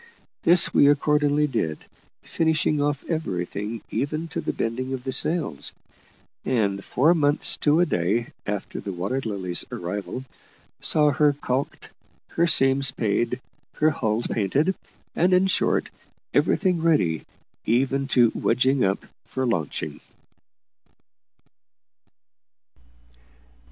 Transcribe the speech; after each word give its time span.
This 0.41 0.73
we 0.73 0.87
accordingly 0.87 1.45
did, 1.45 1.77
finishing 2.23 2.81
off 2.81 3.03
everything, 3.07 3.83
even 3.91 4.27
to 4.29 4.41
the 4.41 4.51
bending 4.51 4.93
of 4.93 5.03
the 5.03 5.11
sails; 5.11 5.73
and 6.43 6.83
four 6.83 7.13
months 7.13 7.55
to 7.57 7.79
a 7.79 7.85
day 7.85 8.29
after 8.47 8.79
the 8.79 8.91
Water 8.93 9.21
Lily's 9.23 9.63
arrival 9.71 10.25
saw 10.81 11.11
her 11.11 11.33
caulked, 11.33 11.89
her 12.31 12.47
seams 12.47 12.89
paid, 12.89 13.39
her 13.75 13.91
hull 13.91 14.23
painted, 14.23 14.73
and, 15.15 15.33
in 15.35 15.45
short, 15.45 15.91
everything 16.33 16.81
ready, 16.81 17.21
even 17.65 18.07
to 18.07 18.31
wedging 18.33 18.83
up, 18.83 19.05
for 19.25 19.45
launching. 19.45 19.99